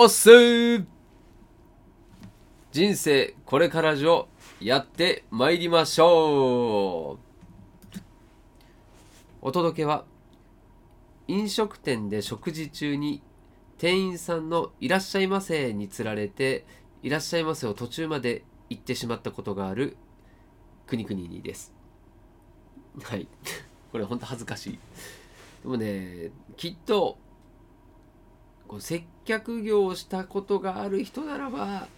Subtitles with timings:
[0.00, 0.84] おっすー。
[2.70, 4.28] 人生これから上
[4.60, 7.18] やってまいりましょ
[7.94, 7.98] う。
[9.42, 10.04] お届けは
[11.26, 13.22] 飲食店で食事中に
[13.76, 16.64] 店員さんの「いらっしゃいませ」につられて
[17.02, 19.96] 「いらっしゃいませ」を途中まで言ってしまったことがある
[20.86, 21.74] くにくににです。
[23.02, 23.26] はい。
[23.90, 24.78] これほんと恥ずかしい。
[25.64, 27.18] でもねきっと
[28.68, 31.88] こう接客業をしたことがある人ならば、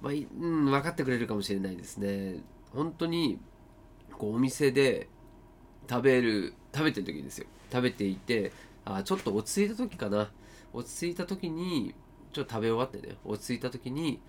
[0.00, 2.36] まあうん、分かってくれるかもしれないですね。
[2.72, 3.38] 本当に
[4.12, 5.08] こうお店で
[5.90, 7.46] 食べる食べてる時ですよ。
[7.72, 8.52] 食べていて
[8.84, 10.30] あちょっと落ち着いた時かな。
[10.72, 11.94] 落ち着いた時に
[12.32, 13.16] ちょっと食べ終わってね。
[13.24, 14.20] 落ち着いた時に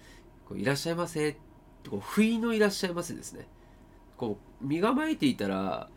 [0.50, 1.30] こういらっしゃいませ。
[1.30, 1.36] っ
[1.84, 3.48] てこう不意のいらっしゃいませですね。
[4.18, 5.90] こう身構えていたら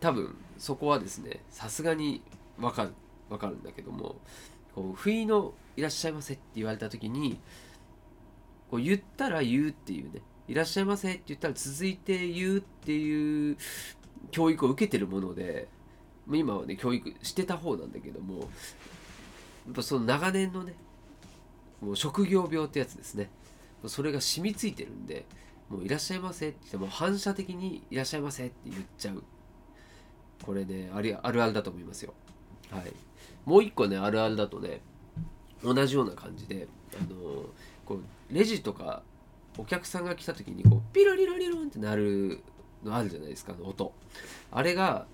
[0.00, 2.22] 多分そこはですねさすがに
[2.58, 2.90] 分かる
[3.30, 4.16] 分かるんだけども。
[4.74, 7.38] こう不意の「いらっしゃいませ」って言われた時に
[8.70, 13.56] こう言ったら言うっていうね「いらっしゃいませ」って言ったら続いて言うっていう
[14.30, 15.68] 教育を受けてるもので
[16.30, 18.46] 今はね教育してた方なんだけどもや
[19.70, 20.74] っぱその長年のね
[21.80, 23.30] もう職業病ってやつですね。
[23.86, 25.26] それが染みついてるんで
[25.68, 29.24] もういらっしゃいませって言っても反射的にいらっしゃいませって言っちゃう。
[30.44, 32.14] これねあるあるだと思いますよ。
[32.70, 32.92] はい。
[33.44, 34.80] もう一個ねあるあるだとね
[35.62, 37.46] 同じような感じであの
[37.84, 39.02] こうレジとか
[39.58, 42.40] お客さんが来た時にこうピロリロリロンってなる
[42.82, 43.92] のあるじゃないですか音。
[44.50, 45.06] あれが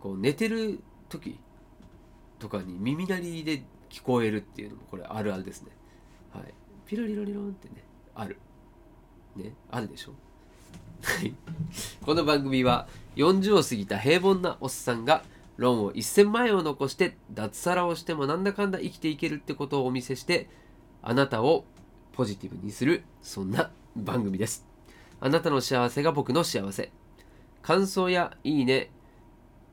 [0.00, 1.38] こう寝てる時
[2.38, 5.68] とかに耳鳴りで聞こえるっていうのもこれあるあるですね。
[6.32, 6.54] はい。
[6.86, 8.38] ピロリロリロンってねある。
[9.36, 10.12] ねあるでしょ？
[12.04, 12.86] この番組は
[13.16, 15.22] 40を過ぎた平凡なおっさんが
[15.56, 20.48] ローンを1000万円を残して脱サラをしてもなんだかんだ生きていけるってことをお見せして
[21.02, 21.64] あなたを
[22.12, 24.66] ポジティブにするそんな番組です。
[25.20, 26.90] あなたの幸せが僕の幸せ。
[27.62, 28.90] 感想やいいね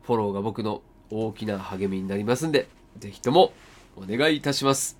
[0.03, 2.67] フォローが僕の大きな励みになりますんで
[2.99, 3.51] ぜひとも
[3.95, 4.97] お願いいたします。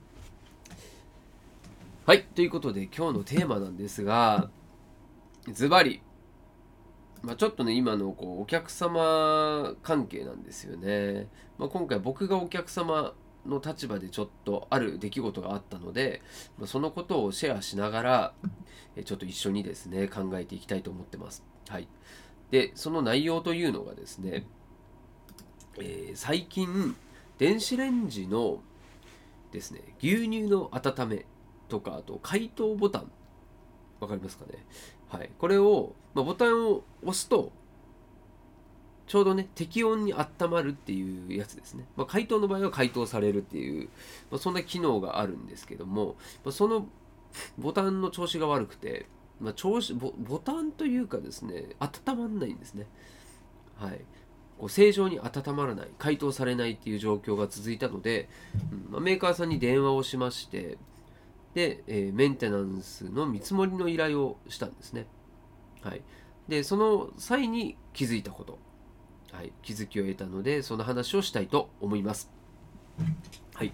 [2.06, 4.50] はいということで今日のテーマなんですが
[5.52, 6.02] ズバリ
[7.22, 13.14] まあ、ちょっとね今のこうお客様関係なんですよね、まあ、今回僕がお客様
[13.46, 16.22] の立場でちょっとある出来事があったので、
[16.58, 18.34] まあ、そのことをシェアしながら
[19.04, 21.44] ちょっと一緒にですね考えていきたいと思ってます。
[21.70, 21.88] はい、
[22.52, 24.46] でその内容というのがですね、
[25.80, 26.96] えー、最近
[27.38, 28.62] 電子レンジの
[29.52, 31.26] ですね牛乳の温め
[31.70, 33.12] とかあと解凍ボタン
[34.00, 34.66] わかりますかね？
[35.10, 37.52] はい、これを、まあ、ボタンを押すと
[39.08, 43.90] ちょうどね適温に温まるっていうやつですね、まあ、解凍の場合は解凍されるっていう、
[44.30, 46.16] まあ、そんな機能があるんですけども、
[46.46, 46.88] まあ、その
[47.58, 49.08] ボタンの調子が悪くて、
[49.40, 52.88] まあ、調子ボボタンというかですね温まらないんですね。
[53.78, 54.02] はい。
[54.60, 58.28] こう正常に温まらない解凍されないっていう状況が続いたので、
[58.74, 60.78] うんまあ、メーカーさんに電話をしまして
[61.54, 65.08] で、えー、メンテナンスの見積もりの依頼をしたんですね。
[65.82, 66.02] はい、
[66.48, 68.60] でその際に気づいたこと、
[69.32, 72.32] はい、気づきを得たのでその話をしたいと思います。
[73.54, 73.74] はい、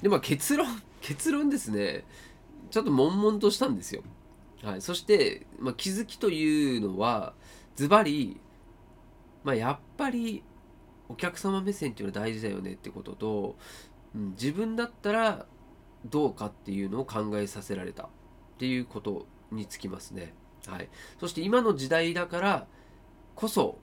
[0.00, 0.66] でまあ結論
[1.00, 2.04] 結論ですね
[2.70, 4.02] ちょっと悶々としたんですよ。
[4.62, 7.34] はい、そして、まあ、気づきというのは
[7.74, 8.40] ズバリ、
[9.42, 10.44] まあ、やっぱり
[11.08, 13.56] お客様目線っていうのは大事だよねってことと、
[14.14, 15.46] うん、自分だったら
[16.06, 18.06] どうかっていうのを考えさせられたっ
[18.58, 20.34] ていうことにつきますね。
[20.66, 22.66] はい、そして今の時代だから
[23.34, 23.78] こそ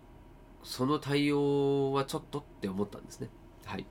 [0.63, 3.29] その対応はちょっとって思ったんですね。
[3.66, 3.85] はい。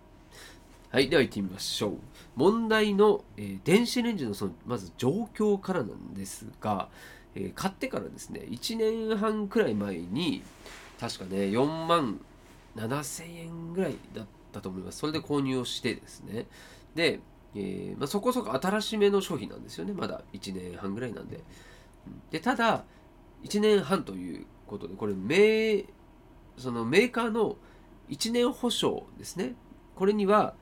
[0.91, 1.93] はい、では行ってみましょう。
[2.37, 6.89] 問題の、えー、電子レンジのそのまず状況からなんですが、
[7.35, 10.43] えー、買ってからですね、1年半くらい前に
[10.99, 12.21] 確かね、4万
[12.77, 14.99] 7000円ぐらいだったと思います。
[14.99, 16.47] それで購入をしてですね。
[16.95, 17.21] で、
[17.55, 19.93] えー、まあ、そこそこ新しめの商品なんですよね。
[19.93, 21.41] まだ1年半ぐらいなんで。
[22.31, 22.85] でただ
[23.45, 25.85] 1年半ということでこれメ
[26.57, 27.57] そのメーカーの
[28.09, 29.55] 1年保証ですね。
[29.95, 30.55] これには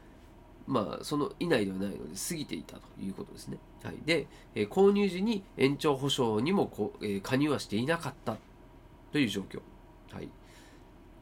[0.66, 8.36] まあその以内ではないので過ぎていたということですね、はい、で、えー、購入時に延長保証にもこ、えー、加入はしていなかった
[9.12, 9.60] という状況、
[10.12, 10.28] はい、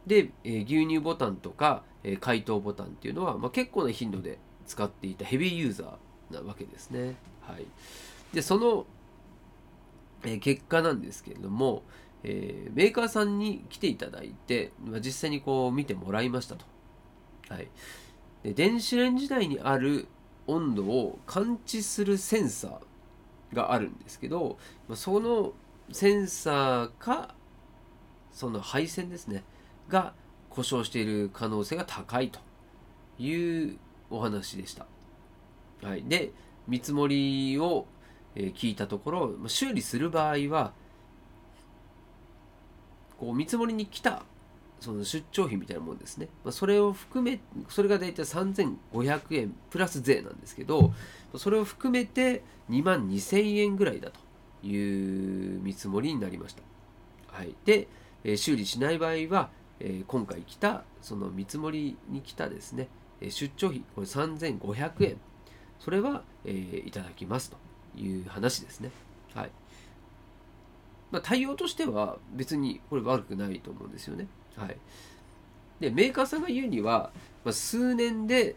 [0.06, 7.16] で、えー、牛乳ボタンとか、え解凍ボタンっていうのは、まあ、結構な頻度で使っていたヘビーユーザーなわけですね。
[7.43, 7.66] はい、
[8.32, 8.87] でその、
[10.25, 11.82] え、結果なんですけれども、
[12.22, 16.64] えー、メーカーさんに来ていただいて、まあ、実際にこう見てもらいましたと。
[17.49, 17.69] はい、
[18.43, 20.06] で電子レンジ内にある
[20.46, 24.58] 温度を感知するセンサーがあるんですけど
[24.88, 25.52] まあその
[25.93, 27.34] センサーか
[28.32, 29.44] その配線ですね
[29.88, 30.14] が
[30.50, 32.40] 故障している可能性が高いと
[33.19, 33.78] いう
[34.16, 34.87] お話でした。
[35.82, 36.32] はい、で
[36.66, 37.87] 見積もりを
[38.34, 40.72] 聞いたところ修理する場合は
[43.19, 44.22] こう見積もりに来た
[44.81, 50.93] その出張費みたいなもんですね、ま、それを含めそれが大体3500円プラス税なんですけど
[51.37, 56.62] それを含めて2万2000円ぐらいだという見積もりになりました、
[57.28, 57.88] はい、で、
[58.25, 59.50] え修理しない場合は、
[59.81, 62.88] え、今回来たその見積もりに来たですね
[63.22, 65.16] 出張費これ3500円。
[65.81, 67.50] それは、えー、いただきます。
[67.50, 67.56] と
[68.00, 68.90] いう話ですね。
[69.34, 69.50] はい。
[71.14, 74.26] まあ、対応としては別にこれ悪くないと思うんですよね。
[74.56, 74.76] はい、
[75.78, 77.12] でメーカーさんが言うには、
[77.44, 78.56] まあ、数年で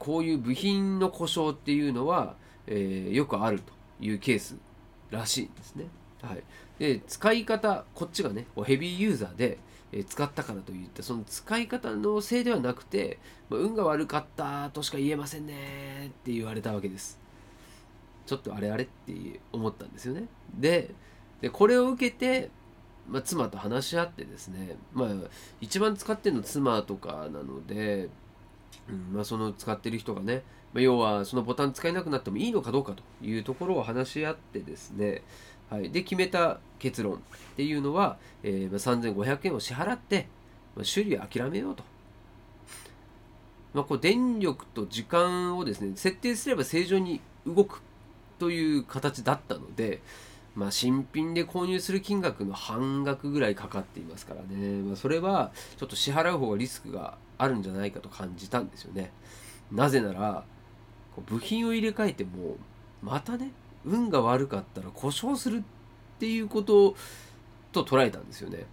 [0.00, 2.34] こういう部品の故障っていうのは、
[2.66, 4.56] えー、よくあるというケース
[5.12, 5.86] らしいんですね。
[6.22, 6.42] はい、
[6.78, 9.58] で使い方こっちがねヘビーユーザーで、
[9.92, 13.18] え、使ったからといったその使い方のせいではなくて、
[13.48, 17.18] まあ、運が悪かったとしか言えませんねって言われたわけです。
[18.26, 20.24] ちょっとあれあれって思ったんですよね。
[20.58, 20.90] で
[21.40, 22.50] でこれを受けて
[23.08, 25.08] まあ、妻と話し合ってですね、まあ、
[25.60, 28.10] 一番使ってるの妻とかなので、
[28.88, 30.42] うんまあ、その使ってる人がね、
[30.74, 35.22] まあ、要はそのボタン使えなくなってもいいのかどうかというところを話し合ってですね、
[35.70, 37.18] はい、で決めた結論っ
[37.56, 40.26] ていうのは、えー、ま、3500円を支払って、
[40.74, 41.82] まあ、修理を諦めようと。
[43.74, 47.82] まあ、こう電力と時間をですね設定すれば正常に動く
[48.38, 50.00] という形だったので、
[50.54, 59.12] まあ、新品で購入する金額の半額ぐらいかかっていますからね、まあ、それはちょっと支払う方がリスクがあるんじゃないかと感じたんですよね。
[59.70, 60.44] なぜなら、
[61.26, 62.56] 部品を入れ替えても、
[63.02, 63.52] またね、
[63.84, 65.62] 運が悪かったら故障するっ
[66.18, 66.96] ていうこと
[67.72, 68.66] と捉えたんですよね。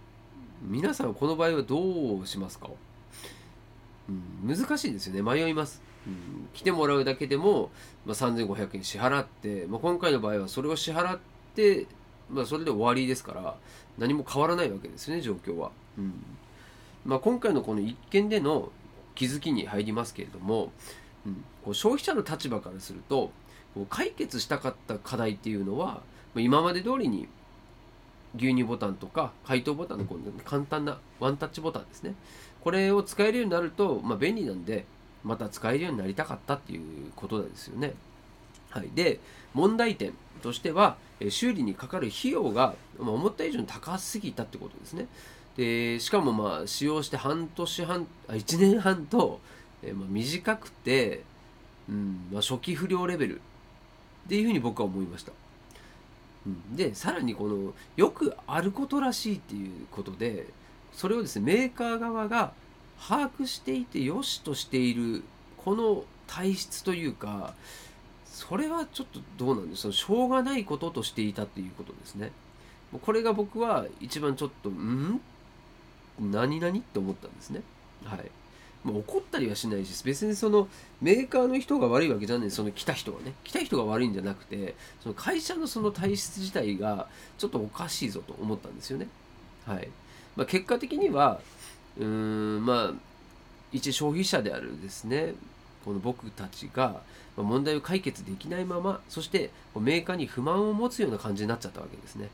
[0.62, 2.68] 皆さんこの場合はどうしますか、
[4.08, 5.22] うん、難しいですよね。
[5.22, 5.82] 迷います。
[6.06, 7.70] うん、来てもらうだけでも、
[8.04, 11.18] まあ、3500円支払って、まあ、今回の場合はそれを支払っ
[11.54, 11.86] て、
[12.30, 13.56] まあ、それで終わりですから
[13.98, 15.72] 何も変わらないわけですね状況は。
[15.98, 16.12] うん
[17.04, 18.70] まあ、今回のこの一件での
[19.14, 20.72] 気づきに入りますけれども、
[21.24, 23.30] うん、こう消費者の立場からすると
[23.76, 26.00] こう解決したかった課題っていうのは
[26.34, 27.28] 今まで通りに
[28.34, 32.14] 牛乳ボタンとか回答ボタンのこう簡単なワンタッチボタンですね
[32.62, 34.86] これを使えるようになると、まあ、便利なんで
[35.24, 37.94] また使えるようになりたかったっていうことですよね。
[38.70, 39.20] はい、で
[39.52, 40.12] 問題点
[40.42, 40.96] としては
[41.28, 45.06] 修理にかかる費用が思った以上に高すぎたってことですね。
[45.56, 49.40] でしかもまあ使用して半年半あ1年半と、
[49.82, 51.22] えまあ、短くて、
[51.88, 53.40] うんまあ、初期不良レベル
[54.26, 55.32] っていうふうに僕は思いました。
[56.46, 60.46] うん、でさらにこのよくあることらしいっていうことで
[60.92, 62.52] それをですねメーカー側が
[63.08, 65.22] 把握していて良しとしている
[65.56, 67.54] この体質というか
[68.24, 69.88] それはちょっとどうなんです？
[69.88, 72.32] かしょうがないこととしていたっていうことですね。
[73.02, 75.20] これが僕は一番ちょっとん？
[76.20, 76.78] 何々？
[76.78, 77.62] って思ったんですね。
[78.04, 78.30] はい。
[78.86, 80.68] もう怒ったりはしないし別にその
[81.02, 82.50] メーカーの人が悪いわけじゃない。
[82.52, 83.34] その来た人がね。
[83.42, 89.08] 来た人が悪いんじゃなくてその会社のその体質自体がちょっとおかしいぞと思ったんですよね。
[89.66, 89.88] はい、
[90.36, 91.40] まあ、結果的には
[91.98, 92.94] うーんまあ
[93.72, 95.34] 一消費者であるですね。
[95.84, 97.02] この僕たちが
[97.36, 102.28] 問題を解決できないままそしてメーカーに不満を持つような感じになっちゃったわけですね。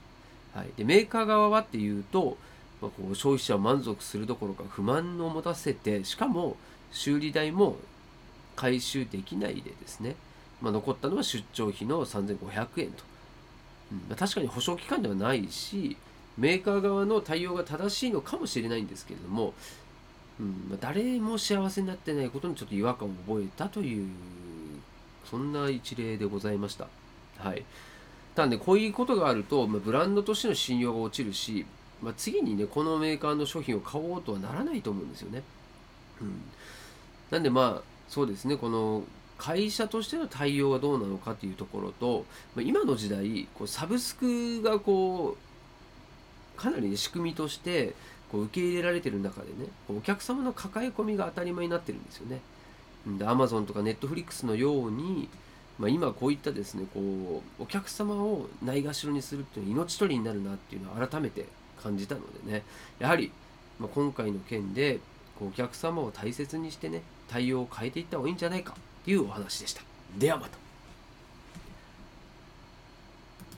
[0.54, 2.36] はい、でメーカー側はっていうと、
[2.82, 6.56] まあ、こう消費者を満足するどころか不満を持たせてしかも
[6.90, 7.76] 修理代も
[8.56, 10.16] 回収できないでですね、
[10.60, 13.04] まあ、残ったのは出張費の3500円と、
[13.92, 15.96] うんまあ、確かに保証期間ではないし
[16.36, 19.54] メーカー側の対応が正しいのかもしれないんですけれども
[20.40, 24.08] うんまあ、誰も幸せになってないことにちょっと違和感を覚えたという
[25.30, 26.88] そんな一例でございました。
[27.38, 27.64] はい。
[28.34, 31.66] ただね、こういうことがあると、まあ、ブランドとしての信用が落ちるし、
[32.02, 35.42] まあ、次にね、このメーカーの商品を買おうとはならないと思うんですよね。
[36.20, 36.42] うん。
[37.30, 39.04] なんでまあ、そうですね、この
[39.38, 45.36] 会社としての対応はどうなのかというところと、まあ、今の時代、こうサブスクがこ
[46.56, 47.94] う、かなりね、仕組みとして、
[48.32, 52.40] こう受け入れられてる中でねお客様の抱え込みが当たり前になってるんですよね。
[53.06, 55.28] で Amazon とか Netflix のように、
[55.78, 61.46] まあ、今こういったですねこうお客様をないがしろにするっていうのは命取りになるなっていうのを改めて
[61.82, 62.62] 感じたのでね
[62.98, 63.32] やはり、
[63.78, 65.00] まあ、今回の件で
[65.40, 68.74] お客様を大切にしてね対応を変えていった方がいいんじゃないか
[69.04, 69.82] というお話でした。
[70.18, 70.61] ではまた